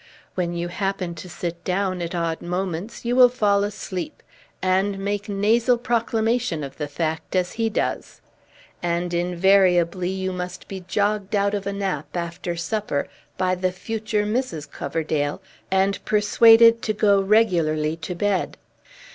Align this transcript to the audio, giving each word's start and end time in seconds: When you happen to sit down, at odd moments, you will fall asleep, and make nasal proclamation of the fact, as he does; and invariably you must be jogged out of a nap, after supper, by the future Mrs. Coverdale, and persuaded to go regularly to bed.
When 0.33 0.55
you 0.55 0.69
happen 0.69 1.13
to 1.13 1.29
sit 1.29 1.63
down, 1.63 2.01
at 2.01 2.15
odd 2.15 2.41
moments, 2.41 3.05
you 3.05 3.15
will 3.15 3.29
fall 3.29 3.63
asleep, 3.63 4.23
and 4.59 4.97
make 4.97 5.29
nasal 5.29 5.77
proclamation 5.77 6.63
of 6.63 6.77
the 6.77 6.87
fact, 6.87 7.35
as 7.35 7.51
he 7.51 7.69
does; 7.69 8.19
and 8.81 9.13
invariably 9.13 10.09
you 10.09 10.31
must 10.33 10.67
be 10.67 10.79
jogged 10.87 11.35
out 11.35 11.53
of 11.53 11.67
a 11.67 11.73
nap, 11.73 12.17
after 12.17 12.55
supper, 12.55 13.09
by 13.37 13.53
the 13.53 13.71
future 13.71 14.25
Mrs. 14.25 14.67
Coverdale, 14.71 15.39
and 15.69 16.03
persuaded 16.03 16.81
to 16.81 16.93
go 16.93 17.21
regularly 17.21 17.95
to 17.97 18.15
bed. 18.15 18.57